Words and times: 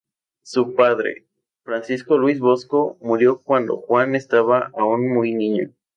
Su 0.41 0.73
padre, 0.73 1.27
Francisco 1.61 2.17
Luis 2.17 2.39
Bosco, 2.39 2.97
murió 3.01 3.39
cuando 3.39 3.77
Juan 3.77 4.15
estaba 4.15 4.71
aún 4.75 5.13
muy 5.13 5.31
niño. 5.31 5.69